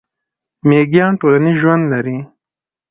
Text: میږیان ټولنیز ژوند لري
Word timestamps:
میږیان 0.67 1.11
ټولنیز 1.21 1.55
ژوند 1.61 1.83
لري 1.93 2.17